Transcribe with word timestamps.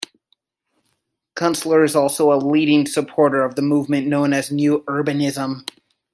Kunstler 1.35 1.85
is 1.85 1.95
also 1.95 2.33
a 2.33 2.41
leading 2.41 2.87
supporter 2.87 3.45
of 3.45 3.53
the 3.53 3.61
movement 3.61 4.07
known 4.07 4.33
as 4.33 4.49
New 4.49 4.79
Urbanism. 4.87 5.63